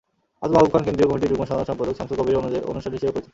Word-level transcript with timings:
আহত 0.43 0.51
মাহবুব 0.55 0.71
খান 0.73 0.83
কেন্দ্রীয় 0.85 1.09
কমিটির 1.09 1.31
যুগ্ম 1.31 1.43
সাধারণ 1.49 1.67
সম্পাদক 1.69 1.95
শামসুল 1.99 2.17
কবিরের 2.19 2.65
অনুসারী 2.71 2.95
হিসেবে 2.97 3.13
পরিচিত। 3.15 3.29